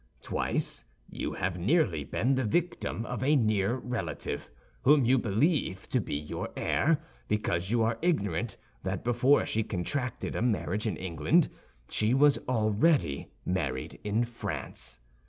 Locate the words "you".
1.11-1.33, 5.05-5.19, 7.69-7.83